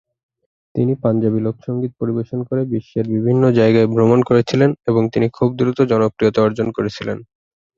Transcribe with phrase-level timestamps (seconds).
[0.75, 6.39] তিনি পাঞ্জাবি লোকসঙ্গীত পরিবেশন করে বিশ্বের বিভিন্ন জায়গায় ভ্রমণ করেছিলেন এবং তিনি খুব দ্রুত জনপ্রিয়তা
[6.43, 7.17] অর্জন করেছিলেন।